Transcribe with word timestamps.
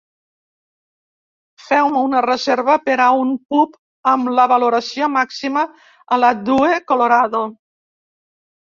Feu-me 1.65 2.01
una 2.07 2.23
reserva 2.27 2.79
per 2.87 2.97
a 3.09 3.11
un 3.27 3.35
pub 3.55 3.77
amb 4.15 4.33
la 4.41 4.49
valoració 4.55 5.11
màxima 5.19 5.69
a 6.17 6.21
Ladue, 6.25 6.75
Colorado 6.93 7.47